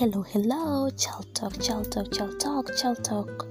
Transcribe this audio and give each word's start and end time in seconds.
Hello, 0.00 0.22
hello, 0.22 0.88
Child 0.96 1.34
Talk, 1.34 1.60
Child 1.60 1.92
Talk, 1.92 2.10
Child 2.10 2.40
Talk, 2.40 2.66
Child 2.74 3.04
Talk 3.04 3.46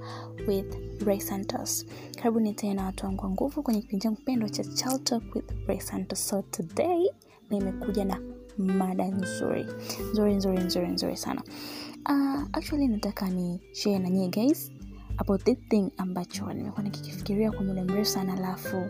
with 0.48 0.66
Ray 1.06 1.18
Santos. 1.20 1.84
Karibuni 2.16 2.54
tena 2.54 2.84
watu 2.84 3.06
wangu 3.06 3.24
wa 3.24 3.30
nguvu 3.30 3.62
kwenye 3.62 3.80
kipindi 3.80 4.02
changu 4.02 4.20
pendwa 4.24 4.48
cha 4.50 4.64
Child 4.64 5.04
Talk 5.04 5.34
with 5.34 5.44
Ray 5.66 5.80
Santos. 5.80 6.28
So 6.28 6.42
today 6.42 7.10
nimekuja 7.50 8.04
na 8.04 8.20
mada 8.58 9.04
nzuri 9.08 9.66
nzuri 10.12 10.34
nzuri 10.34 10.58
nzuri 10.58 10.88
nzuri 10.88 11.16
sana. 11.16 11.42
Uh, 12.08 12.42
actually 12.52 12.88
nataka 12.88 13.30
ni 13.30 13.60
share 13.72 13.98
na 13.98 14.10
nyie 14.10 14.28
guys 14.28 14.72
about 15.18 15.44
this 15.44 15.58
thing 15.68 15.90
ambacho 15.96 16.52
nimekuwa 16.52 16.82
nikikifikiria 16.82 17.50
kwa 17.52 17.62
muda 17.64 17.84
mrefu 17.84 18.10
sana 18.10 18.32
alafu 18.32 18.86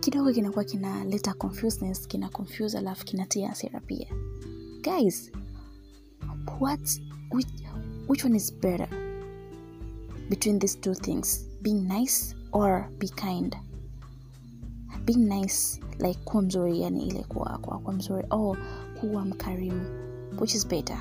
kidogo 0.00 0.32
kinakuwa 0.32 0.64
kinaleta 0.64 1.34
confuseness 1.34 2.08
kina 2.08 2.28
confuse 2.28 2.78
alafu 2.78 3.04
kinatia 3.04 3.48
hasira 3.48 3.80
pia 3.80 4.06
guys 4.82 5.32
what 6.58 6.80
which, 7.30 7.46
which 8.06 8.24
one 8.24 8.34
is 8.34 8.50
better 8.50 8.86
between 10.28 10.58
these 10.58 10.74
two 10.76 10.94
things? 10.94 11.44
Being 11.62 11.86
nice 11.86 12.34
or 12.52 12.88
be 12.98 13.08
kind? 13.08 13.56
Being 15.04 15.28
nice 15.28 15.80
like 15.98 16.18
kuwa 16.24 16.42
mzuri 16.42 16.80
yani 16.80 17.06
ile 17.06 17.22
kuwa, 17.24 17.92
mzuri 17.92 18.26
or 18.30 18.58
kuwa 19.00 19.24
mkarimu 19.24 19.84
which 20.40 20.54
is 20.54 20.66
better? 20.68 20.98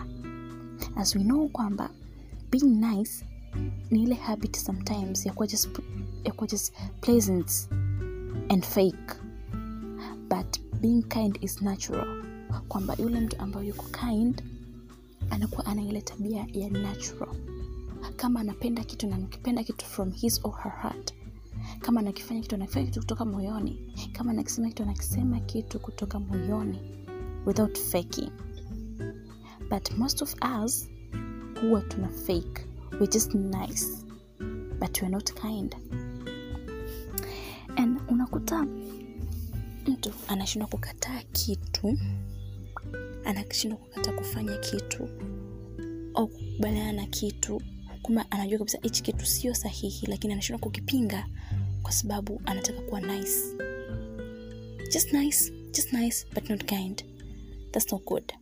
As 0.96 1.16
we 1.16 1.24
know 1.24 1.50
kwamba 1.50 1.90
being 2.52 2.80
nice 2.80 3.26
ni 3.92 4.04
ile 4.04 4.16
habit 4.16 4.56
sometimes 4.58 5.26
yakuwa 5.26 5.48
just, 5.48 5.70
just 6.50 6.74
pleasant 7.02 7.70
and 8.50 8.66
fake. 8.66 9.16
But 10.30 10.60
being 10.82 11.04
kind 11.04 11.38
is 11.42 11.62
natural. 11.62 12.24
Kwamba 12.68 12.96
yule 13.00 13.20
mtu 13.20 13.40
ambayo 13.40 13.66
yuko 13.68 13.84
kind 13.84 14.44
anakuwa 15.32 15.66
ana 15.66 15.82
ile 15.82 16.02
tabia 16.02 16.48
ya 16.54 16.70
natural. 16.70 17.36
Kama 18.16 18.40
anapenda 18.40 18.84
kitu 18.84 19.08
na 19.08 19.18
nakipenda 19.18 19.64
kitu 19.64 19.86
from 19.86 20.12
his 20.12 20.40
or 20.44 20.54
her 20.64 20.72
heart. 20.72 21.14
Kama 21.80 22.00
anakifanya 22.00 22.42
kitu 22.42 22.56
anakifanya 22.56 22.86
kitu 22.86 23.00
kutoka 23.00 23.26
moyoni. 23.26 23.94
Kama 24.14 24.32
anakisema 24.32 24.68
kitu 24.68 24.84
anakisema 24.84 25.40
kitu 25.40 25.80
kutoka 25.80 26.20
moyoni. 26.20 26.80
Without 27.46 27.78
faking. 27.80 28.30
But 29.70 29.98
most 29.98 30.22
of 30.22 30.36
us 30.66 30.90
huwa 31.62 31.82
tuna 31.82 32.08
fake 32.10 32.68
we're 32.92 33.08
just 33.08 33.34
nice. 33.36 33.86
But 34.80 35.02
we're 35.02 35.10
not 35.10 35.34
kind. 35.34 35.76
And 37.78 38.00
unakuta 38.08 38.66
mtu 39.88 40.12
anashindwa 40.28 40.68
kukataa 40.70 41.22
kitu 41.32 41.98
anashindwa 43.26 43.80
kukata 43.80 44.12
kufanya 44.12 44.58
kitu 44.58 45.10
au 46.14 46.28
kukubaliana 46.28 46.92
na 46.92 47.06
kitu 47.06 47.62
kuma 48.02 48.32
anajua 48.32 48.58
kabisa 48.60 48.80
hichi 48.82 49.04
kitu 49.04 49.26
sio 49.26 49.54
sahihi 49.56 50.08
lakini 50.08 50.34
anashindwa 50.34 50.60
kukipinga 50.60 51.26
kwa 51.82 51.92
sababu 51.92 52.42
anataka 52.46 52.82
kuwa 52.82 53.02
nice. 53.02 53.40
Just 54.94 55.14
nice 55.14 55.52
just 55.72 55.94
nice 55.94 56.26
but 56.34 56.50
not 56.50 56.66
kind. 56.66 57.04
That's 57.72 57.92
not 57.92 58.04
good. 58.06 58.34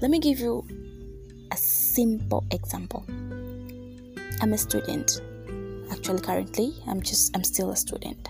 Let 0.00 0.10
me 0.10 0.18
give 0.18 0.44
you 0.44 0.64
a 1.50 1.56
simple 1.56 2.40
example. 2.50 3.02
I'm 4.42 4.52
a 4.52 4.58
student. 4.58 5.22
Actually 5.90 6.20
currently 6.20 6.74
i'm 6.86 7.00
just 7.00 7.36
i'm 7.36 7.44
still 7.44 7.70
a 7.70 7.76
student. 7.76 8.28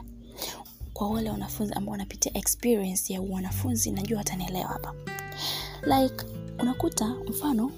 Kwa 0.93 1.11
wale 1.11 1.31
wanafunzi 1.31 1.75
ambao 1.75 1.93
wanapitia 1.93 2.37
experience 2.37 3.13
ya 3.13 3.21
wanafunzi 3.21 3.91
najua 3.91 4.19
watanielewa 4.19 4.69
hapa 4.69 4.95
like 5.83 6.25
unakuta 6.59 7.15
mfano 7.29 7.71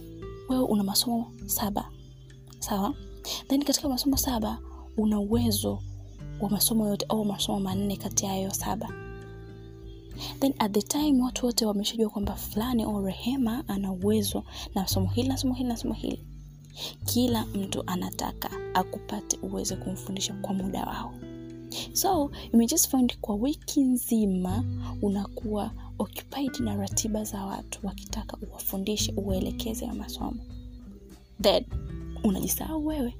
wewe 0.49 0.63
una 0.65 0.83
masomo 0.83 1.33
saba. 1.47 1.91
Sawa? 2.59 2.95
Then 3.49 3.63
katika 3.65 3.89
masomo 3.89 4.17
saba 4.17 4.59
una 4.97 5.19
uwezo 5.21 5.83
wa 6.41 6.51
masomo 6.51 6.89
yote 6.89 7.07
au 7.09 7.25
masomo 7.25 7.61
manne 7.61 7.97
kati 7.97 8.25
ya 8.25 8.31
hayo 8.31 8.55
saba. 8.55 8.89
Then 10.41 10.55
at 10.59 10.73
the 10.73 10.83
time 10.83 11.23
watu 11.23 11.47
wote 11.47 11.67
wameshajua 11.67 12.11
kwamba 12.11 12.35
fulani 12.35 12.83
au 12.83 13.05
rehema 13.07 13.65
ana 13.69 13.93
uwezo 13.93 14.45
na 14.75 14.87
somo 14.89 15.09
hili 15.09 15.29
na 15.29 15.37
somo 15.37 15.55
hili 15.55 15.69
na 15.69 15.77
somo 15.77 15.95
hili. 15.95 16.25
Kila 17.05 17.47
mtu 17.47 17.83
anataka 17.87 18.51
akupate 18.75 19.39
uweze 19.43 19.77
kumfundisha 19.77 20.35
kwa 20.35 20.55
muda 20.55 20.85
wao. 20.85 21.15
So 21.93 22.31
imejust 22.53 22.89
find 22.91 23.19
kwa 23.21 23.35
wiki 23.35 23.81
nzima 23.81 24.65
unakuwa 25.03 25.71
occupied 26.01 26.61
na 26.61 26.77
ratiba 26.77 27.25
za 27.25 27.45
watu 27.45 27.87
wakitaka 27.87 28.37
uwafundishe 28.37 29.13
uwaelekeze 29.17 29.85
ya 29.85 29.95
masomo. 29.95 30.37
Then 31.43 31.65
unajisahau 32.25 32.87
wewe. 32.87 33.15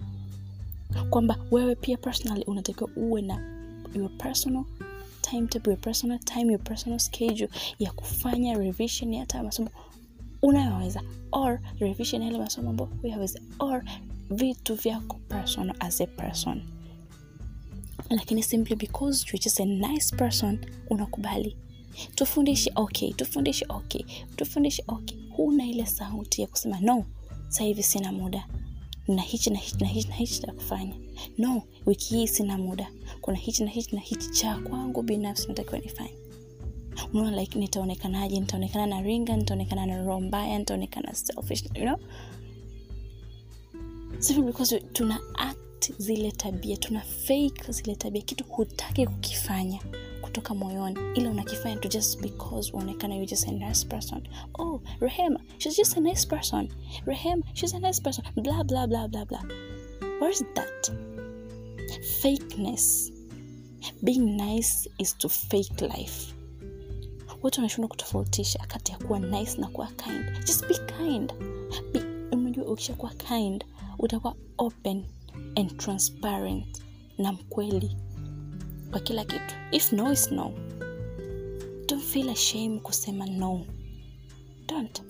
Kwamba 1.11 1.37
wewe 1.51 1.75
pia 1.75 1.97
personally 1.97 2.45
unatakiwa 2.45 2.91
uwe 2.97 3.23
na 3.23 3.61
your 3.95 4.19
personal 4.19 4.65
timetable 5.21 5.73
your 5.73 5.81
personal 5.81 6.19
time 6.19 6.53
your 6.53 6.63
personal 6.65 6.99
schedule 6.99 7.49
ya 7.79 7.93
kufanya 7.93 8.59
revision 8.59 9.17
hata 9.19 9.43
masomo 9.43 9.71
unayoweza 10.43 11.03
or 11.33 11.61
revision 11.79 12.23
yale 12.23 12.39
masomo 12.39 12.71
ambayo 12.71 12.91
huyaweza 13.03 13.41
or 13.59 13.85
vitu 14.31 14.75
vyako 14.75 15.17
personal 15.29 15.77
as 15.81 16.01
a 16.01 16.07
person. 16.07 16.63
Lakini 18.11 18.43
simply 18.43 18.77
because 18.77 19.27
you're 19.27 19.45
just 19.45 19.61
a 19.61 19.65
nice 19.65 20.17
person 20.17 20.59
unakubali 20.91 21.57
tufundishe 22.15 22.73
okay 22.75 23.13
tufundishe 23.13 23.67
okay 23.69 24.03
tufundishe 24.37 24.85
okay. 24.89 25.17
Huna 25.37 25.67
ile 25.67 25.87
sauti 25.87 26.41
ya 26.41 26.47
kusema 26.47 26.81
no 26.81 27.05
sasa 27.49 27.65
hivi 27.65 27.83
sina 27.83 28.13
muda. 28.13 28.47
Na 29.09 29.23
hichi 29.23 29.51
na 29.51 29.59
hichi 29.59 29.77
na 30.09 30.15
hichi 30.17 30.41
cha 30.41 30.53
kufanya. 30.53 30.95
No 31.39 31.63
wiki 31.87 32.15
hii 32.15 32.27
sina 32.29 32.59
muda. 32.59 32.91
Kuna 33.21 33.37
hichi 33.39 33.65
na 33.65 33.71
hichi 33.71 33.95
na 33.95 34.01
hichi 34.01 34.31
cha 34.31 34.59
kwangu 34.59 35.03
binafsi 35.03 35.49
natakiwa 35.49 35.79
nifanye. 35.79 36.15
Unaona 37.13 37.41
like 37.41 37.59
nitaonekanaje? 37.59 38.41
Nitaonekana 38.41 38.87
na 38.87 39.03
ringa 39.03 39.37
nitaonekana 39.37 39.87
na 39.87 40.03
roho 40.03 40.21
mbaya 40.21 40.59
nitaonekana 40.59 41.15
selfish 41.15 41.65
you 41.65 41.83
know? 41.83 41.97
Because 44.47 44.81
tuna 44.93 45.21
act 45.35 45.93
zile 45.99 46.31
tabia 46.33 46.77
tuna 46.77 47.01
fake 47.01 47.73
zile 47.73 47.95
tabia 47.97 48.23
kitu 48.23 48.45
hutaki 48.45 49.07
kukifanya 49.07 49.81
kutoka 50.31 50.55
moyoni. 50.55 50.97
Ila 51.15 51.31
unakifanya 51.31 51.77
tu 51.77 51.89
just 51.89 52.21
because 52.21 52.73
uonekana 52.73 53.15
you 53.17 53.27
just 53.27 53.49
a 53.49 53.53
nice 53.53 53.87
person. 53.87 54.23
Oh 54.59 54.81
rehema 55.01 55.41
she's 55.59 55.77
just 55.77 55.97
a 55.97 56.01
nice 56.01 56.27
person. 56.27 56.69
Rehema 57.07 57.43
she's 57.55 57.75
a 57.75 57.79
nice 57.81 58.01
person. 58.03 58.25
Blah 58.37 58.63
blah 58.65 58.87
blah 58.87 59.09
blah 59.09 59.25
blah 59.25 59.43
is 60.31 60.45
that? 60.55 60.91
Fakeness. 62.23 63.11
Being 64.05 64.37
nice 64.37 64.87
is 64.99 65.15
to 65.19 65.29
fake 65.29 65.81
life. 65.81 66.35
Watu 67.43 67.61
wanashindwa 67.61 67.89
kutofautisha 67.89 68.59
kati 68.59 68.93
ya 68.93 68.99
kuwa 68.99 69.19
nice 69.19 69.61
na 69.61 69.67
kuwa 69.67 69.87
kind. 69.87 70.47
Just 70.47 70.67
be 70.69 70.75
kind. 70.75 71.33
Unajua 72.33 72.65
ukishakuwa 72.67 73.13
kind 73.13 73.65
utakuwa 73.99 74.35
open 74.59 75.05
and 75.57 75.77
transparent 75.77 76.83
na 77.19 77.33
mkweli 77.33 77.97
kwa 78.91 79.01
kila 79.01 79.25
kitu. 79.25 79.55
If 79.71 79.93
no 79.93 80.13
is 80.13 80.31
no. 80.33 80.53
Don't 81.87 82.03
feel 82.03 82.29
ashame 82.31 82.81
kusema 82.81 83.27
no. 83.27 83.67
Don't. 84.67 85.03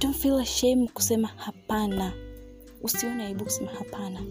Don't 0.00 0.16
feel 0.16 0.38
ashame 0.40 0.88
kusema 0.88 1.28
hapana. 1.28 2.12
Usione 2.82 3.24
aibu 3.24 3.44
kusema 3.44 3.70
hapana. 3.70 4.22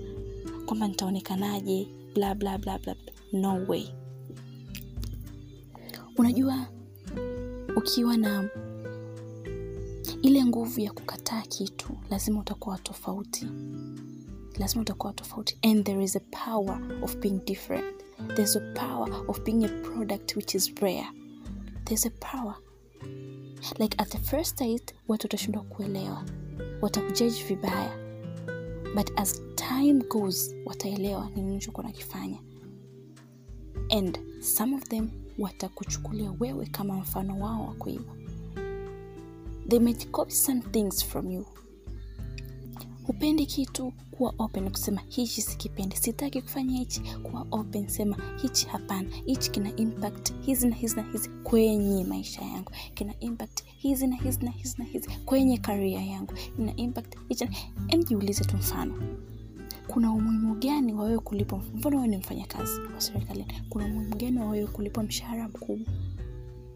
Kwamba 0.66 0.88
nitaonekanaje 0.88 1.88
bla 2.14 2.36
bla 2.36 2.58
bla 2.58 2.80
bla. 2.80 2.96
No 3.34 3.66
way. 3.68 3.90
Unajua 6.18 6.68
ukiwa 7.76 8.18
na 8.18 8.50
ile 10.22 10.46
nguvu 10.46 10.80
ya 10.80 10.92
kukataa 10.92 11.42
kitu 11.42 11.98
lazima 12.10 12.40
utakuwa 12.40 12.78
tofauti. 12.78 13.48
Lazima 14.60 14.82
utakuwa 14.82 15.14
tofauti. 15.14 15.58
And 15.64 15.86
there 15.86 16.04
is 16.04 16.16
a 16.16 16.20
power 16.20 16.80
of 17.04 17.18
being 17.18 17.40
different 17.46 18.04
there's 18.36 18.56
a 18.56 18.74
power 18.74 19.08
of 19.28 19.44
being 19.44 19.64
a 19.66 19.70
product 19.70 20.36
which 20.36 20.56
is 20.56 20.72
rare. 20.82 21.08
There's 21.86 22.06
a 22.06 22.12
power. 22.12 22.56
Like 23.80 23.96
at 24.02 24.10
the 24.10 24.20
first 24.20 24.58
sight, 24.58 24.94
watu 25.08 25.26
watashindwa 25.28 25.64
kuelewa. 25.64 26.24
Watakujaji 26.82 27.44
vibaya. 27.44 27.98
But 28.96 29.12
as 29.20 29.42
time 29.56 30.04
goes 30.10 30.56
wataelewa 30.66 31.30
ni 31.36 31.42
nini 31.42 31.60
chokuwa 31.60 31.84
nakifanya 31.88 32.38
and 33.90 34.20
some 34.42 34.76
of 34.76 34.84
them 34.84 35.10
watakuchukulia 35.40 36.34
wewe 36.40 36.66
kama 36.66 36.96
mfano 36.96 37.40
wao 37.40 37.66
wa 37.68 37.74
kuiga 37.74 38.14
they 39.68 39.80
might 39.80 40.12
copy 40.12 40.32
some 40.32 40.62
things 40.62 41.06
from 41.06 41.32
you 41.32 41.46
hupendi 43.08 43.46
kitu 43.46 43.94
kuwa 44.12 44.34
open 44.40 44.70
kusema 44.72 45.02
hichi 45.08 45.42
sikipendi 45.42 45.96
sitaki 45.96 46.42
kufanya 46.42 46.78
hichi 46.80 47.02
kuwa 47.24 47.48
open 47.52 47.88
sema 47.88 48.18
hichi 48.42 48.68
hapana 48.68 49.10
hichi 49.26 49.52
kina 49.52 49.76
impact 49.76 50.34
hizi 50.42 50.68
na 50.68 50.76
hizi 50.76 50.96
na 50.96 51.02
hizi 51.04 51.30
kwenye 51.30 52.04
maisha 52.04 52.42
yangu 52.42 52.72
kina 52.94 53.20
impact 53.20 53.64
hizi 53.78 54.08
na 54.08 54.16
hizi 54.16 54.46
na 54.46 54.52
hizi 54.52 54.76
na 54.78 54.86
hizi 54.86 55.10
kwenye 55.26 55.58
karia 55.58 56.02
yangu 56.04 56.34
kina 56.56 56.76
impact 56.76 57.16
hichi 57.30 57.46
na- 57.46 57.52
Em, 57.90 58.04
jiulize 58.04 58.44
tu 58.44 58.58
mfano. 58.58 58.94
Kuna 59.88 60.12
umuhimu 60.12 60.56
gani 60.56 60.94
wa 60.94 61.04
wewe 61.04 61.20
kulipwa 61.20 61.58
mfano 61.76 61.96
wewe 61.98 62.08
ni 62.08 62.18
mfanyakazi 62.18 62.82
wa 62.96 63.02
serikalini 63.02 63.48
kuna 63.70 63.86
umuhimu 63.86 64.16
gani 64.16 64.40
wa 64.40 64.50
wewe 64.50 64.68
kulipwa 64.68 65.04
mshahara 65.04 65.48
mkubwa? 65.48 65.94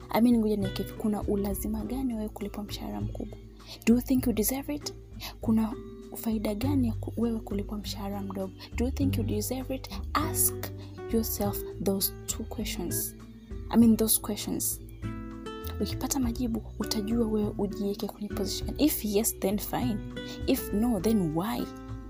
Amini 0.10 0.38
ngoja 0.38 0.56
nikivi 0.58 0.94
kuna 0.94 1.22
ulazima 1.24 1.86
gani 1.86 2.14
wa 2.14 2.18
wewe 2.20 2.30
kulipwa 2.30 2.64
mshahara 2.64 3.02
mkubwa? 3.02 3.38
Do 3.86 3.94
you 3.96 4.02
think 4.02 4.28
you 4.28 4.34
deserve 4.34 4.76
it? 4.76 4.94
Kuna 5.42 5.74
faida 6.18 6.56
gani 6.56 6.88
ya 6.88 6.94
wewe 7.18 7.40
kulipwa 7.40 7.78
mshahara 7.78 8.22
mdogo? 8.22 8.54
Do 8.76 8.86
you 8.86 8.92
think 8.92 9.18
you 9.18 9.24
deserve 9.24 9.76
it? 9.76 9.90
Ask 10.14 10.54
yourself 11.14 11.58
those 11.84 12.14
two 12.28 12.44
questions. 12.44 13.16
I 13.70 13.78
mean 13.78 13.98
those 13.98 14.22
questions. 14.22 14.80
Ukipata 15.82 16.20
majibu 16.20 16.64
utajua 16.80 17.28
wewe 17.28 17.54
ujiweke 17.58 18.08
kwenye 18.08 18.28
position. 18.28 18.76
If 18.78 19.06
yes 19.06 19.40
then 19.40 19.58
fine. 19.58 19.98
If 20.48 20.74
no 20.74 21.00
then 21.00 21.38
why? 21.38 21.64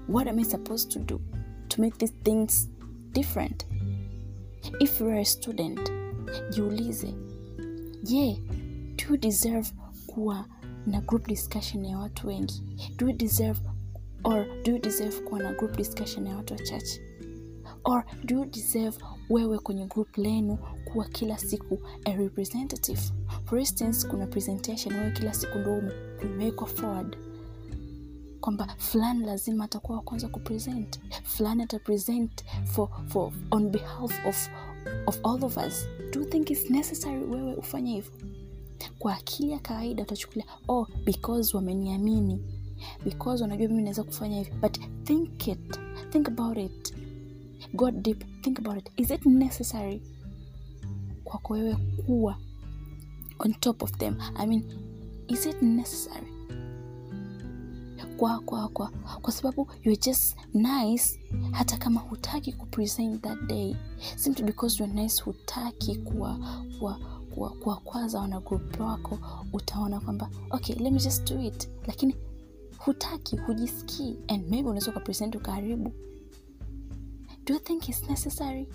What 0.09 0.27
am 0.27 0.39
i 0.39 0.43
supposed 0.45 0.91
to 0.91 0.99
do 0.99 1.21
to 1.67 1.81
make 1.81 1.97
these 1.97 2.13
things 2.23 2.69
different? 3.13 3.65
If 4.79 4.99
you're 4.99 5.19
a 5.19 5.25
student 5.25 5.91
jiulize 6.49 7.13
je 8.03 8.41
do 8.95 9.05
you 9.09 9.17
deserve 9.17 9.71
kuwa 10.07 10.45
na 10.87 11.01
group 11.01 11.27
discussion 11.27 11.85
ya 11.85 11.97
watu 11.99 12.27
wengi? 12.27 12.63
Do 12.97 13.07
you 13.09 13.13
deserve 13.13 13.59
or 14.23 14.45
do 14.63 14.71
you 14.71 14.79
deserve 14.79 15.19
kuwa 15.21 15.39
na 15.39 15.53
group 15.53 15.77
discussion 15.77 16.27
ya 16.27 16.35
watu 16.35 16.53
wachache? 16.53 17.01
Or 17.83 18.03
do 18.25 18.35
you 18.35 18.45
deserve 18.45 18.97
wewe 19.29 19.59
kwenye 19.59 19.85
group 19.85 20.17
lenu 20.17 20.57
kuwa 20.85 21.05
kila 21.05 21.37
siku 21.37 21.79
a 22.05 22.11
representative? 22.15 23.01
For 23.45 23.59
instance 23.59 24.07
kuna 24.07 24.27
presentation 24.27 24.93
wewe 24.95 25.11
kila 25.11 25.33
siku 25.33 25.57
ndo 25.57 25.81
umewekwa 26.23 26.67
forward. 26.67 27.17
Kwamba 28.41 28.67
fulani 28.77 29.25
lazima 29.25 29.63
atakuwa 29.63 29.97
wa 29.97 30.03
kwanza 30.03 30.27
kupresent. 30.27 30.99
Fulani 31.23 31.63
atapresent 31.63 32.43
on 33.51 33.69
behalf 33.69 34.25
of, 34.25 34.49
of 35.07 35.19
all 35.25 35.43
of 35.43 35.57
us. 35.57 35.87
Do 36.11 36.19
you 36.19 36.25
think 36.25 36.49
it's 36.49 36.69
necessary 36.69 37.23
wewe 37.23 37.53
ufanye 37.55 37.91
hivyo? 37.93 38.11
Kwa 38.99 39.15
akili 39.15 39.51
ya 39.51 39.59
kawaida 39.59 40.03
utachukulia 40.03 40.45
oh 40.67 40.87
because 41.05 41.57
wameniamini 41.57 42.39
because 43.05 43.43
unajua 43.43 43.67
mimi 43.67 43.81
naweza 43.81 44.03
kufanya 44.03 44.37
hivi. 44.37 44.51
But 44.61 44.77
think 45.03 45.47
it. 45.47 45.79
Think 46.09 46.27
about 46.27 46.57
it. 46.57 46.95
Go 47.73 47.91
deep. 47.91 48.23
Think 48.41 48.59
about 48.59 48.77
it. 48.77 48.91
Is 48.97 49.11
it 49.11 49.25
necessary 49.25 50.01
kwako 51.23 51.53
wewe 51.53 51.75
kuwa 51.75 52.37
on 53.39 53.53
top 53.53 53.83
of 53.83 53.91
them? 53.91 54.15
I 54.35 54.47
mean 54.47 54.63
is 55.27 55.45
it 55.45 55.61
necessary? 55.61 56.27
Kwa 58.17 58.39
kwa 58.39 58.67
kwa. 58.67 58.91
Kwa 59.21 59.33
sababu 59.33 59.67
you're 59.83 60.01
just 60.05 60.35
nice 60.53 61.19
hata 61.51 61.77
kama 61.77 61.99
hutaki 61.99 62.53
kupresent 62.53 63.21
that 63.21 63.39
day. 63.47 63.75
Simply 64.15 64.43
because 64.45 64.83
you're 64.83 65.01
nice 65.01 65.23
hutaki 65.23 65.95
kuwa 65.95 66.39
kuwa 66.79 66.99
kuwa 67.33 67.49
kuwakwaza 67.49 68.19
wana 68.19 68.39
group 68.39 68.79
wako 68.79 69.19
utaona 69.53 69.99
kwamba 69.99 70.29
okay 70.49 70.75
let 70.75 70.93
me 70.93 70.99
just 70.99 71.33
do 71.33 71.41
it. 71.41 71.69
Lakini 71.87 72.15
hutaki 72.85 73.37
hujisikii 73.37 74.17
and 74.27 74.41
maybe 74.49 74.69
unaweza 74.69 74.91
ukapresent 74.91 75.35
ukaharibu. 75.35 75.93
Do 77.45 77.53
you 77.53 77.59
think 77.59 77.89
it's 77.89 78.09
necessary? 78.09 78.67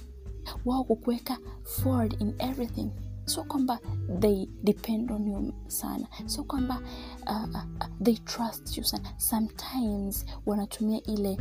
Wao 0.64 0.84
kukuweka 0.84 1.38
forward 1.62 2.16
in 2.20 2.34
everything. 2.38 2.90
Sio 3.24 3.44
kwamba 3.44 3.78
they 4.20 4.46
depend 4.62 5.12
on 5.12 5.26
you 5.28 5.52
sana. 5.66 6.06
Sio 6.26 6.44
kwamba 6.44 6.80
uh, 7.26 7.44
uh, 7.48 7.54
uh, 7.54 7.86
they 8.02 8.14
trust 8.16 8.78
you 8.78 8.84
sana. 8.84 9.12
Sometimes 9.18 10.26
wanatumia 10.46 11.02
ile 11.02 11.32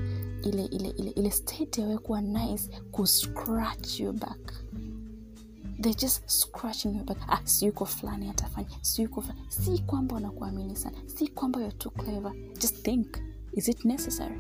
ile 0.44 0.66
ile 0.66 0.90
ile, 0.90 1.10
ile 1.10 1.32
state 1.32 1.78
yawe 1.82 1.98
kuwa 1.98 2.22
nice 2.22 2.70
kuscratch 2.92 4.00
you 4.00 4.14
back 4.14 4.54
they 5.86 5.94
just 5.94 6.28
scratching 6.28 6.96
your 6.96 7.04
back 7.04 7.18
ah, 7.30 7.40
si 7.44 7.66
yuko 7.66 7.86
fulani 7.86 8.30
atafanya 8.30 8.68
si 8.82 9.02
yuko 9.02 9.22
fulani. 9.22 9.42
Si 9.50 9.78
kwamba 9.80 10.16
wanakuamini 10.16 10.76
sana 10.76 10.98
si 11.06 11.28
kwamba 11.28 11.60
you're 11.60 11.78
too 11.78 11.90
clever. 11.92 12.34
Just 12.60 12.76
think 12.84 13.20
is 13.54 13.68
it 13.70 13.86
necessary? 13.86 14.38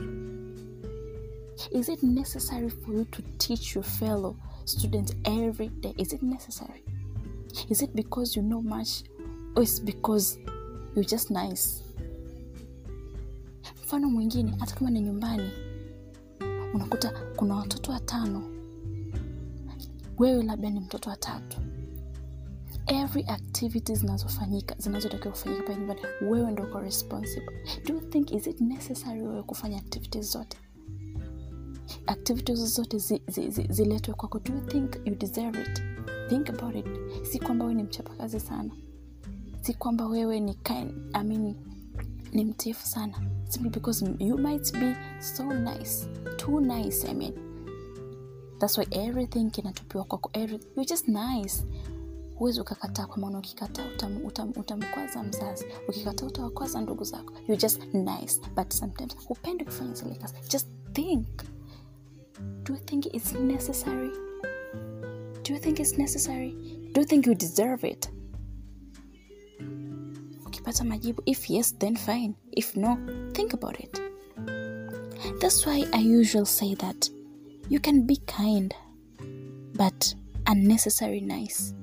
Is 1.71 1.89
it 1.89 2.03
necessary 2.03 2.69
for 2.69 2.93
you 2.95 3.05
to 3.05 3.21
teach 3.37 3.75
your 3.75 3.83
fellow 3.83 4.35
students 4.65 5.13
every 5.25 5.67
day? 5.67 5.93
Is 5.97 6.13
it 6.13 6.23
necessary? 6.23 6.83
Is 7.69 7.81
it 7.83 7.95
because 7.95 8.35
you 8.35 8.41
know 8.41 8.61
much 8.61 9.03
or 9.55 9.61
is 9.63 9.79
because 9.79 10.39
you're 10.95 11.05
just 11.09 11.29
nice? 11.29 11.83
Mfano 13.83 14.09
mwingine 14.09 14.55
hata 14.59 14.75
kama 14.75 14.89
ni 14.89 15.01
nyumbani 15.01 15.49
unakuta 16.73 17.13
kuna 17.35 17.55
watoto 17.55 17.91
watano 17.91 18.54
wewe 20.17 20.43
labda 20.43 20.69
ni 20.69 20.79
mtoto 20.79 21.09
wa 21.09 21.15
tatu. 21.17 21.57
Every 22.87 23.23
activity 23.27 23.95
zinazofanyika 23.95 24.75
zinazotakiwa 24.77 25.31
kufanyika 25.31 25.63
pale 25.63 25.75
nyumbani 25.77 25.99
wewe 26.21 26.51
ndo 26.51 26.63
uko 26.63 26.79
responsible. 26.79 27.53
Do 27.85 27.93
you 27.93 27.99
think 27.99 28.31
is 28.31 28.47
it 28.47 28.61
necessary 28.61 29.21
wewe 29.21 29.43
kufanya 29.43 29.77
activities 29.77 30.31
zote? 30.31 30.57
Activities 32.07 32.59
zote 32.59 32.97
ziletwe 32.97 33.49
zi, 33.49 33.67
zi, 33.73 33.93
zi 33.97 34.11
kwako. 34.11 34.39
Do 34.39 34.53
you 34.53 34.61
think 34.61 34.95
you 35.05 35.15
deserve 35.15 35.61
it? 35.61 35.83
Think 36.29 36.49
about 36.49 36.75
it. 36.75 36.85
Si 37.23 37.39
kwamba 37.39 37.65
wewe 37.65 37.75
ni 37.75 37.83
mchapakazi 37.83 38.39
sana. 38.39 38.71
Si 39.61 39.73
kwamba 39.73 40.07
wewe 40.07 40.39
ni 40.39 40.53
kind, 40.53 40.91
I 41.13 41.23
mean, 41.23 41.55
ni 42.33 42.45
mtifu 42.45 42.87
sana. 42.87 43.21
Simply 43.49 43.69
because 43.69 44.05
you 44.19 44.37
might 44.37 44.73
be 44.73 44.95
so 45.19 45.43
nice. 45.53 46.07
Too 46.37 46.61
nice 46.61 47.07
I 47.07 47.13
mean 47.13 47.44
that's 48.59 48.77
why 48.77 48.85
everything 48.91 49.49
kinatupiwa 49.51 50.03
kwako 50.03 50.29
you're 50.33 50.85
just 50.85 51.07
nice. 51.07 51.63
Huwezi 52.35 52.61
ukakataa 52.61 53.05
kwa 53.05 53.17
maana 53.17 53.37
ukikataa 53.37 53.85
utam, 53.95 54.25
utam, 54.25 54.53
utamkwaza 54.55 55.23
mzazi. 55.23 55.65
Ukikataa 55.89 56.25
utawakwaza 56.25 56.81
ndugu 56.81 57.03
zako. 57.03 57.33
You 57.47 57.55
just 57.55 57.81
nice. 57.93 58.41
But 58.55 58.73
sometimes 58.73 59.15
hupendi 59.27 59.65
kufanya 59.65 59.93
zile 59.93 60.15
kazi. 60.15 60.33
Just 60.49 60.67
think. 60.93 61.27
Do 62.63 62.73
you 62.73 62.79
think 62.79 63.05
it's 63.05 63.33
necessary? 63.33 64.11
Do 65.43 65.53
you 65.53 65.59
think 65.59 65.79
it's 65.79 65.97
necessary? 65.97 66.51
Do 66.93 67.01
you 67.01 67.07
think 67.07 67.27
you 67.27 67.35
deserve 67.35 67.87
it? 67.87 68.09
Ukipata 70.47 70.83
majibu 70.83 71.21
if 71.25 71.49
yes 71.49 71.77
then 71.77 71.95
fine. 71.95 72.33
If 72.51 72.75
no 72.75 72.97
think 73.31 73.53
about 73.53 73.79
it. 73.79 74.01
That's 75.39 75.65
why 75.65 75.85
i 75.93 76.19
usually 76.19 76.45
say 76.45 76.75
that 76.75 77.09
you 77.67 77.79
can 77.79 78.05
be 78.05 78.17
kind 78.27 78.73
but 79.75 80.13
unnecessary 80.47 81.19
nice. 81.19 81.73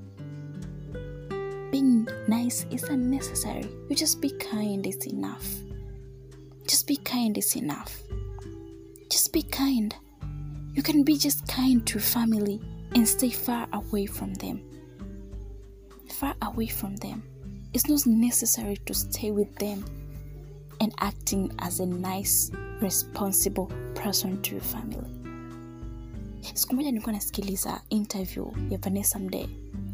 Being 1.71 2.07
nice 2.29 2.67
is 2.71 2.85
unnecessary. 2.85 3.69
You 3.89 3.97
just 3.97 4.21
be 4.21 4.31
kind 4.31 4.87
is 4.87 5.07
enough. 5.07 5.47
Just 6.67 6.87
be 6.87 6.97
kind 6.97 7.37
is 7.37 7.57
enough. 7.57 8.01
Just 9.11 9.33
be 9.33 9.43
kind. 9.43 9.95
You 10.75 10.83
can 10.83 11.03
be 11.03 11.17
just 11.19 11.47
kind 11.49 11.87
to 11.87 11.99
family 11.99 12.61
and 12.95 13.09
stay 13.09 13.31
far 13.31 13.67
away 13.73 14.07
from 14.07 14.35
them. 14.35 14.63
Far 16.11 16.35
away 16.43 16.67
from 16.67 16.97
them. 16.97 17.23
It's 17.75 17.89
not 17.89 18.07
necessary 18.07 18.77
to 18.87 18.95
stay 18.95 19.31
with 19.31 19.55
them 19.57 19.85
and 20.81 20.95
acting 21.01 21.53
as 21.59 21.81
a 21.81 21.87
nice 21.87 22.51
responsible 22.81 23.71
person 23.95 24.41
to 24.43 24.53
your 24.53 24.61
family 24.61 25.22
siku 26.55 26.75
moja 26.75 26.91
nilikuwa 26.91 27.13
nasikiliza 27.13 27.83
interview 27.91 28.47
ya 28.71 28.79
vanessa 28.79 29.19
mdee 29.19 29.49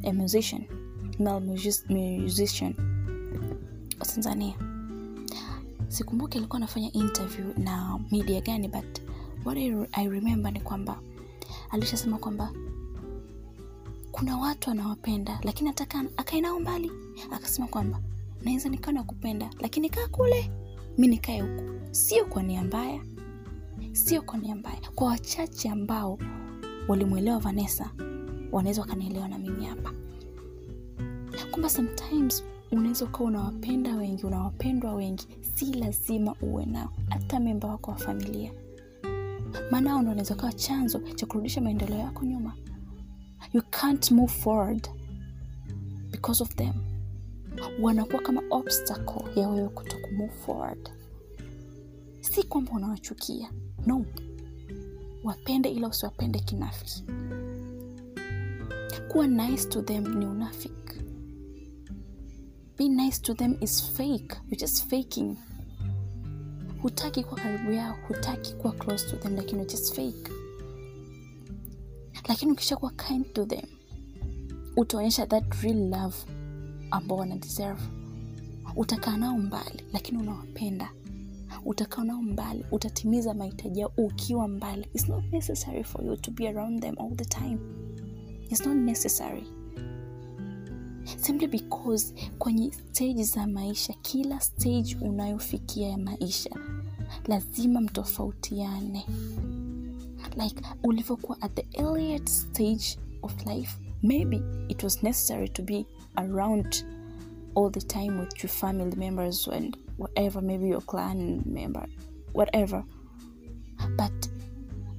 a 0.05 0.13
musician 0.13 0.65
male 1.19 1.41
musician. 2.25 2.75
Tanzania 3.99 4.55
sikumbuki 5.89 6.39
alikuwa 6.39 6.57
anafanya 6.57 6.93
interview 6.93 7.47
na 7.57 7.99
media 8.11 8.41
gani 8.41 8.69
but 8.69 9.01
what 9.45 9.59
I, 9.93 10.09
remember 10.09 10.53
ni 10.53 10.61
kwamba 10.61 11.01
alishasema 11.71 12.19
kwamba 12.19 12.53
kuna 14.13 14.37
watu 14.39 14.71
anawapenda 14.71 15.41
lakini 15.43 15.71
ataka 15.71 16.05
akae 16.17 16.41
nao 16.41 16.61
mbali. 16.61 16.91
Akasema 17.31 17.67
kwamba 17.67 18.01
naweza 18.43 18.69
nikawa 18.69 18.93
nakupenda 18.93 19.51
lakini 19.61 19.91
kaa 19.91 20.09
kule. 20.09 20.51
Mi 20.99 21.07
nikae 21.09 21.41
huku. 21.41 21.65
Sio 21.91 22.25
kwa 22.25 22.43
nia 22.43 22.63
mbaya. 22.65 23.01
Sio 23.93 24.23
kwa 24.23 24.39
nia 24.39 24.55
mbaya. 24.55 24.81
Kwa 24.95 25.07
wachache 25.07 25.69
ambao 25.69 26.19
walimwelewa 26.89 27.39
vanessa. 27.39 27.91
Wanaweza 28.53 28.81
wakanielewa 28.81 29.29
na 29.29 29.39
mimi 29.39 29.65
hapa. 29.65 29.93
Kwamba 31.51 31.71
sometimes 31.71 32.45
unaweza 32.73 33.05
ukawa 33.05 33.25
unawapenda 33.29 33.97
wengi 33.97 34.27
unawapendwa 34.27 34.95
wengi 34.95 35.27
si 35.55 35.65
lazima 35.73 36.35
uwe 36.43 36.67
nao. 36.67 36.93
Hata 37.09 37.41
memba 37.41 37.69
wako 37.69 37.91
wa 37.91 37.97
familia. 37.97 38.53
Maana 39.71 39.93
ao 39.93 40.03
ndo 40.03 40.11
unaweza 40.11 40.35
ukawa 40.35 40.53
chanzo 40.53 40.99
cha 41.15 41.27
kurudisha 41.27 41.61
maendeleo 41.61 41.99
yako 41.99 42.25
nyuma. 42.25 42.55
You 43.53 43.63
can't 43.71 44.11
move 44.11 44.33
forward 44.33 44.89
because 46.11 46.43
of 46.43 46.55
them. 46.55 46.73
Wanakuwa 47.81 48.23
kama 48.23 48.43
obstacle 48.51 49.41
ya 49.41 49.49
wewe 49.49 49.69
kuto 49.69 49.97
kumove 49.99 50.33
forward. 50.33 50.91
Si 52.21 52.43
kwamba 52.43 52.73
unawachukia. 52.73 53.51
No 53.87 54.05
wapende 55.25 55.69
ila 55.71 55.89
usiwapende 55.89 56.39
kinafiki. 56.39 57.05
Kuwa 59.09 59.27
nice 59.27 59.69
to 59.69 59.83
them 59.83 60.19
ni 60.19 60.27
unafik 60.27 60.79
be 62.79 62.89
nice 62.89 63.19
to 63.19 63.35
them 63.35 63.57
is 63.61 63.81
fake 63.97 64.37
you're 64.51 64.67
faking. 64.89 65.37
Hutaki 66.83 67.25
kuwa 67.25 67.41
karibu 67.41 67.73
yao 67.73 67.97
hutaki 68.09 68.55
kuwa 68.55 68.73
close 68.73 69.11
to 69.11 69.17
them 69.17 69.37
lakini 69.37 69.59
you're 69.61 69.75
just 69.75 69.95
fake. 69.95 70.33
Lakini 72.29 72.53
ukishakuwa 72.53 72.91
kind 72.93 73.33
to 73.33 73.47
them 73.47 73.65
utaonyesha 74.77 75.27
that 75.27 75.55
real 75.63 75.89
love 75.89 76.17
ambao 76.91 77.19
wana 77.19 77.37
deserve. 77.37 77.83
Utakaa 78.77 79.17
nao 79.17 79.39
mbali 79.39 79.85
lakini 79.93 80.19
unawapenda 80.19 80.91
utakaa 81.65 82.05
nao 82.05 82.23
mbali 82.23 82.65
utatimiza 82.73 83.35
mahitaji 83.35 83.81
yao 83.81 83.93
ukiwa 83.97 84.49
mbali. 84.49 84.89
Its 84.95 85.09
not 85.09 85.33
necessary 85.33 85.85
for 85.85 86.05
you 86.07 86.17
to 86.17 86.31
be 86.31 86.49
around 86.49 86.81
them 86.83 86.95
all 86.99 87.17
the 87.17 87.25
time. 87.25 87.59
Its 88.51 88.67
not 88.67 88.77
necessary. 88.77 89.45
Simply 91.17 91.47
because 91.47 92.15
kwenye 92.39 92.73
stage 92.73 93.23
za 93.25 93.47
maisha 93.47 93.93
kila 94.03 94.41
stage 94.41 94.97
unayofikia 95.01 95.89
ya 95.89 95.99
maisha 95.99 96.51
lazima 97.27 97.81
mtofautiane. 97.81 99.07
Like 100.37 100.63
ulivyokuwa 100.85 101.43
at 101.43 101.55
the 101.55 101.67
earliest 101.83 102.29
stage 102.29 102.99
of 103.23 103.47
life 103.47 103.79
maybe 104.03 104.41
it 104.69 104.83
was 104.83 105.03
necessary 105.03 105.49
to 105.49 105.63
be 105.63 105.87
around 106.17 106.85
all 107.57 107.71
the 107.71 107.81
time 107.81 108.21
with 108.21 108.45
your 108.45 108.51
family 108.51 108.97
members 108.97 109.49
and 109.49 109.77
whatever 109.99 110.43
maybe 110.43 110.69
your 110.69 110.83
clan 110.87 111.43
member 111.47 111.89
whatever. 112.35 112.85
But 113.97 114.29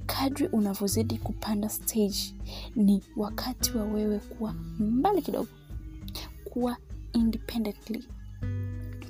kadri 0.06 0.46
unavyozidi 0.46 1.18
kupanda 1.18 1.68
stage 1.68 2.34
ni 2.76 3.02
wakati 3.16 3.76
wa 3.78 3.84
wewe 3.84 4.18
kuwa 4.18 4.52
mbali 4.78 5.22
kidogo 5.22 5.48
kuwa 6.44 6.76
independently 7.12 8.04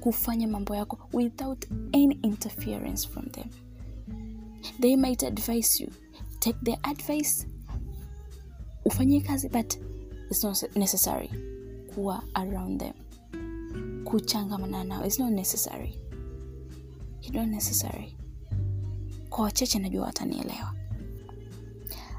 kufanya 0.00 0.48
mambo 0.48 0.74
yako 0.76 0.98
without 1.12 1.66
any 1.92 2.18
interference 2.22 3.08
from 3.08 3.26
them. 3.30 3.46
They 4.80 4.96
might 4.96 5.22
advise 5.22 5.82
you 5.84 5.90
take 6.38 6.58
their 6.64 6.78
advice 6.82 7.46
ufanyie 8.84 9.20
kazi 9.20 9.48
but 9.48 9.74
it's 10.30 10.44
not 10.44 10.76
necessary 10.76 11.30
kuwa 11.94 12.22
around 12.34 12.80
them 12.80 12.92
kuchangamana 14.10 14.84
nao. 14.84 15.06
It's 15.06 15.18
not 15.18 15.30
necessary. 15.30 15.94
It's 17.22 17.32
not 17.32 17.48
necessary. 17.48 18.16
Kwa 19.28 19.44
wachache 19.44 19.78
najua 19.78 20.04
watanielewa. 20.06 20.74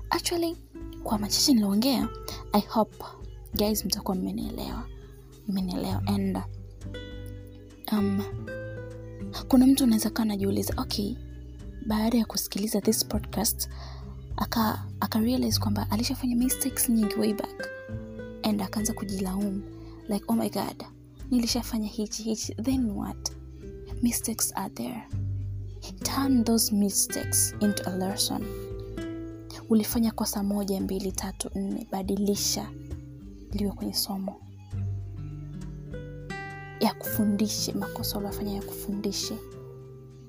Actually 0.10 0.57
kwa 1.03 1.19
machache 1.19 1.53
niliongea 1.53 2.10
i 2.53 2.62
hope 2.62 2.98
guys 3.53 3.86
mtakuwa 3.86 4.15
mmenielewa. 4.17 4.88
Mmenielewa. 5.48 6.01
And 6.07 6.39
um, 7.91 8.24
kuna 9.48 9.67
mtu 9.67 9.83
unaweza 9.83 10.10
kaa 10.10 10.25
najiuliza 10.25 10.74
okay 10.77 11.15
baada 11.88 12.17
ya 12.17 12.25
kusikiliza 12.25 12.81
this 12.81 13.05
podcast 13.05 13.69
aka 14.38 14.86
aka 15.00 15.19
kwamba 15.60 15.88
alishafanya 15.91 16.36
mistakes 16.36 16.89
nyingi 16.89 17.15
way 17.15 17.33
back. 17.33 17.67
And 18.43 18.62
akaanza 18.62 18.93
kujilaumu. 18.93 19.62
Like 20.10 20.25
oh 20.27 20.36
my 20.36 20.50
god 20.50 20.86
nilishafanya 21.31 21.88
hichi 21.88 22.23
hichi. 22.23 22.53
Then 22.55 22.91
what? 22.91 23.31
Mistakes 24.01 24.53
are 24.55 24.69
there. 24.73 25.03
Turn 26.03 26.43
those 26.43 26.75
mistakes 26.75 27.55
into 27.61 27.89
a 27.89 27.95
lesson. 27.97 28.45
Ulifanya 29.69 30.11
kosa 30.11 30.43
moja 30.43 30.81
mbili 30.81 31.11
tatu 31.11 31.50
nne. 31.55 31.88
Badilisha 31.91 32.71
liwe 33.51 33.71
kwenye 33.71 33.93
somo. 33.93 34.41
Ya 36.79 36.93
kufundishe 36.93 37.73
makosa 37.73 38.17
uliofanya 38.17 38.53
ya 38.53 38.61
kufundishe. 38.61 39.38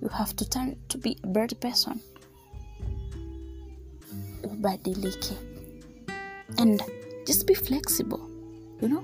You 0.03 0.09
have 0.09 0.35
to 0.35 0.45
turn 0.45 0.77
to 0.89 0.99
be 0.99 1.17
a 1.23 1.27
better 1.27 1.59
person. 1.59 1.95
Ubadilike. 4.45 5.35
And 6.59 6.83
just 7.27 7.47
be 7.47 7.55
flexible 7.55 8.19
you 8.83 8.89
know 8.89 9.03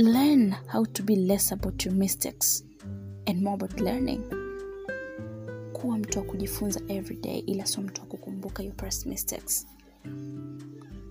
learn 0.00 0.56
how 0.66 0.84
to 0.84 1.02
be 1.02 1.14
less 1.16 1.52
about 1.52 1.84
your 1.84 1.94
mistakes 1.94 2.62
and 3.26 3.42
more 3.42 3.54
about 3.54 3.80
learning. 3.80 4.22
Kuwa 5.72 5.98
mtu 5.98 6.18
wa 6.18 6.24
kujifunza 6.24 6.80
every 6.88 7.16
day 7.16 7.38
ila 7.38 7.66
sio 7.66 7.82
mtu 7.82 8.00
wa 8.00 8.06
kukumbuka 8.06 8.62
your 8.62 8.76
past 8.76 9.06
mistakes. 9.06 9.66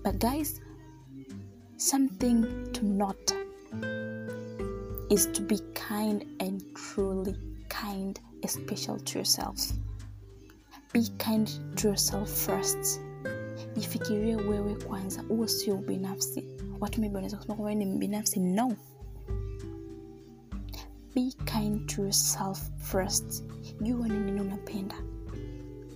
But 0.04 0.16
guys 0.20 0.60
something 1.76 2.44
to 2.72 2.82
note 2.86 3.34
is 5.10 5.32
to 5.32 5.42
be 5.42 5.58
kind 5.88 6.26
and 6.38 6.62
truly 6.74 7.36
kind 7.68 8.20
especially 8.42 9.00
to 9.00 9.18
yourself. 9.18 9.72
Be 10.92 11.00
kind 11.18 11.48
to 11.76 11.88
yourself 11.88 12.46
first. 12.46 13.00
Jifikirie 13.76 14.36
wewe 14.36 14.74
kwanza 14.74 15.22
huo 15.22 15.46
sio 15.48 15.74
ubinafsi 15.74 16.44
watu 16.80 17.00
maybe 17.00 17.14
wanaweza 17.14 17.36
kusema 17.36 17.54
kwamba 17.54 17.74
ni 17.74 17.84
mbinafsi 17.86 18.40
no. 18.40 18.72
Be 21.14 21.32
kind 21.44 21.86
to 21.86 22.02
yourself 22.02 22.70
first. 22.78 23.44
Jua 23.80 24.08
ni 24.08 24.18
nini 24.18 24.40
unapenda. 24.40 24.94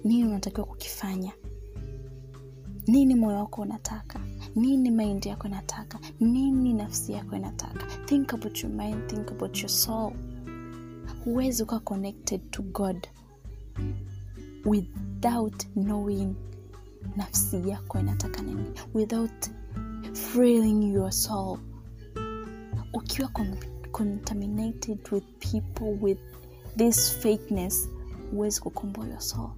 Nini 0.05 0.25
unatakiwa 0.25 0.67
kukifanya. 0.67 1.33
Nini 2.87 3.14
moyo 3.14 3.38
wako 3.38 3.62
unataka. 3.62 4.21
Nini 4.57 4.91
maindi 4.91 5.29
yako 5.29 5.47
inataka. 5.49 5.99
Nini 6.21 6.73
nafsi 6.73 7.12
yako 7.12 7.37
inataka. 7.37 7.87
Think 8.05 8.35
about 8.35 8.62
your 8.62 8.73
mind 8.73 9.07
think 9.11 9.31
about 9.31 9.59
your 9.59 9.69
soul. 9.69 10.12
Huwezi 11.25 11.62
ukawa 11.62 11.81
connected 11.81 12.50
to 12.50 12.62
god 12.62 13.09
without 14.64 15.67
knowing 15.75 16.35
nafsi 17.17 17.69
yako 17.69 17.99
inataka 18.00 18.43
nini. 18.43 18.64
Without 18.95 19.50
feeling 20.14 20.92
your 20.92 21.12
soul. 21.12 21.59
Ukiwa 22.92 23.28
con- 23.28 23.56
contaminated 23.92 24.99
with 25.12 25.25
people 25.38 25.99
with 26.00 26.18
this 26.76 27.18
fakeness 27.18 27.88
huwezi 28.30 28.61
kukomboa 28.61 29.06
your 29.09 29.21
soul. 29.21 29.50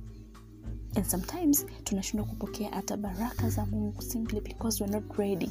And 0.94 1.04
sometimes 1.06 1.66
tunashindwa 1.84 2.26
kupokea 2.26 2.70
hata 2.70 2.96
baraka 2.96 3.50
za 3.50 3.66
mungu 3.66 4.02
simply 4.02 4.40
because 4.40 4.84
we're 4.84 5.00
not 5.00 5.16
ready. 5.18 5.50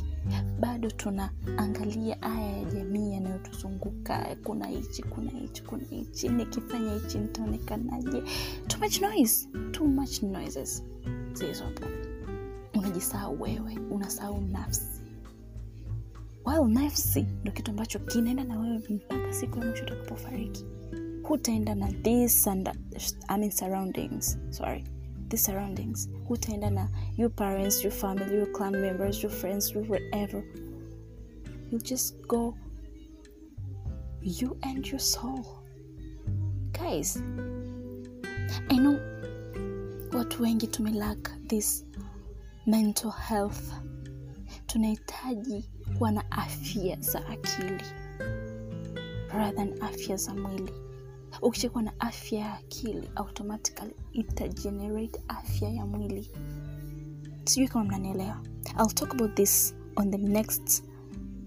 Bado 0.59 0.91
tunaangalia 0.91 2.21
aya 2.21 2.57
ya 2.57 2.63
jamii 2.63 3.13
yanayotuzunguka. 3.13 4.35
Kuna 4.43 4.67
hichi 4.67 5.03
kuna 5.03 5.31
hichi 5.31 5.63
kuna 5.63 5.83
hichi. 5.89 6.29
Nikifanya 6.29 6.93
hichi 6.93 7.17
nitaonekanaje? 7.17 8.23
Too 8.67 8.79
much 8.79 9.01
noise. 9.01 9.49
Too 9.71 9.85
much 9.87 10.23
noises. 10.23 10.83
Zilizopo 11.33 11.85
unajisahau 12.85 13.41
wewe 13.41 13.77
unasahau 13.91 14.41
nafsi. 14.41 15.01
Well 16.45 16.67
nafsi 16.67 17.21
ndo 17.41 17.51
kitu 17.51 17.71
ambacho 17.71 17.99
kinaenda 17.99 18.43
na 18.43 18.59
wewe 18.59 18.81
mpaka 18.89 19.33
siku 19.33 19.59
ya 19.59 19.65
mwisho 19.65 19.83
utakapofariki. 19.83 20.65
Hutaenda 21.23 21.75
na 21.75 21.91
this 21.91 22.47
and 22.47 22.69
I 23.27 23.37
mean 23.39 23.51
surroundings 23.51 24.37
sorry 24.49 24.83
the 25.29 25.37
surroundings. 25.37 26.09
Hutaenda 26.27 26.69
na 26.69 26.89
your 27.17 27.31
parents 27.31 27.83
your 27.83 27.93
family 27.93 28.35
your 28.35 28.51
clan 28.51 28.71
members 28.77 29.23
your 29.23 29.31
friends 29.31 29.71
your 29.71 29.85
you 31.71 31.79
just 31.79 32.27
go 32.27 32.55
you 34.21 34.57
and 34.61 34.87
your 34.87 34.99
soul. 34.99 35.45
Guys 36.71 37.17
i 38.69 38.77
know 38.77 38.99
watu 40.13 40.43
wengi 40.43 40.67
tumelack 40.67 41.47
this 41.47 41.85
mental 42.65 43.11
health. 43.11 43.73
Tunahitaji 44.67 45.69
kuwa 45.97 46.11
na 46.11 46.31
afya 46.31 46.97
za 46.99 47.27
akili 47.27 47.83
rather 49.33 49.55
than 49.55 49.83
afya 49.83 50.17
za 50.17 50.33
mwili. 50.35 50.71
Ukishakuwa 51.41 51.83
na 51.83 51.99
afya 51.99 52.39
ya 52.39 52.53
akili 52.53 53.09
automatically 53.15 53.95
itagenerate 54.11 55.21
afya 55.27 55.69
ya 55.69 55.85
mwili. 55.85 56.31
Sijui 57.45 57.67
kama 57.67 57.85
mnanielewa. 57.85 58.41
Ill 58.79 58.87
talk 58.93 59.11
about 59.13 59.35
this 59.35 59.75
on 59.95 60.11
the 60.11 60.17
next 60.17 60.83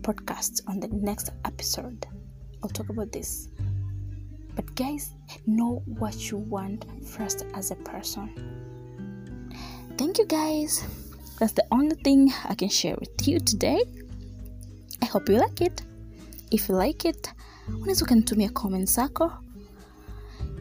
podcast 0.03 0.63
on 0.69 0.81
the 0.81 0.89
next 0.89 1.33
episode. 1.45 2.09
I'll 2.63 2.73
talk 2.73 2.91
about 2.91 3.11
this. 3.11 3.51
But 4.57 4.75
guys 4.77 5.15
know 5.47 5.83
what 6.01 6.31
you 6.33 6.47
want 6.51 6.87
first 7.05 7.45
as 7.55 7.71
a 7.73 7.77
person. 7.77 8.29
Thank 9.97 10.19
you 10.19 10.27
guys 10.27 10.85
that's 11.39 11.55
the 11.55 11.65
only 11.71 11.97
thing 11.97 12.33
i 12.49 12.55
can 12.55 12.69
share 12.69 12.97
with 13.01 13.29
you 13.29 13.41
today. 13.41 13.79
I 15.03 15.07
hope 15.07 15.33
you 15.33 15.39
like 15.39 15.65
it. 15.65 15.83
If 16.51 16.69
you 16.69 16.77
like 16.79 17.09
it 17.09 17.33
unaweza 17.69 18.05
ukanitumia 18.05 18.51
comment 18.51 18.89
zako 18.91 19.33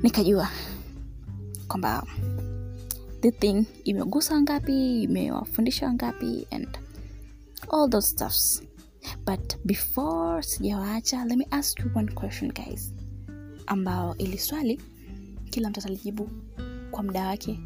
nikajua 0.04 0.50
kwamba 1.68 2.04
the 3.22 3.32
thing 3.32 3.66
imegusa 3.84 4.34
wangapi 4.34 5.04
imewafundisha 5.04 5.86
wangapi 5.86 6.48
and 6.52 6.68
all 7.72 7.90
those 7.90 8.08
stuffs. 8.08 8.64
But 9.26 9.56
before 9.66 10.44
sijawaacha 10.44 11.26
let 11.26 11.38
me 11.38 11.48
ask 11.52 11.80
you 11.80 11.92
one 11.96 12.12
question 12.12 12.52
guys 12.52 12.94
ambao 13.66 14.18
ili 14.18 14.38
swali 14.38 14.82
kila 15.50 15.70
mtu 15.70 15.80
atalijibu 15.80 16.30
kwa 16.92 17.04
muda 17.04 17.28
wake 17.28 17.60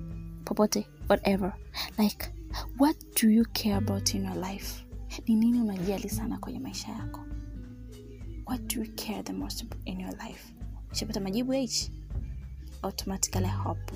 popote 0.45 0.87
whatever. 1.09 1.53
Like 1.97 2.31
what 2.77 2.95
do 3.21 3.29
you 3.29 3.45
care 3.53 3.77
about 3.77 4.13
in 4.13 4.25
your 4.25 4.35
life? 4.35 4.85
Ni 5.27 5.35
nini 5.35 5.61
unajali 5.61 6.09
sana 6.09 6.37
kwenye 6.37 6.59
maisha 6.59 6.91
yako? 6.91 7.19
What 8.45 8.75
do 8.75 8.81
you 8.83 8.91
care 8.95 9.23
the 9.23 9.33
most 9.33 9.65
in 9.85 9.99
your 9.99 10.13
life? 10.27 10.53
Ushapata 10.91 11.19
majibu 11.19 11.53
h? 11.53 11.91
Automatically 12.81 13.47
hop 13.47 13.91
hope 13.91 13.93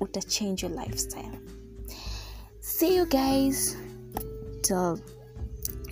uta 0.00 0.22
change 0.22 0.66
your 0.66 0.86
lifestyle. 0.86 1.38
See 2.60 2.96
you 2.96 3.06
guys 3.06 3.76
till 4.62 4.98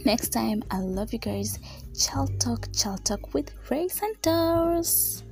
next 0.04 0.32
time. 0.32 0.62
I 0.70 0.80
love 0.80 1.12
you 1.12 1.18
guys. 1.18 1.58
Child 1.94 2.40
talk 2.40 2.72
child 2.72 3.04
talk 3.04 3.34
with 3.34 3.52
ray 3.70 3.88
santos 3.88 5.24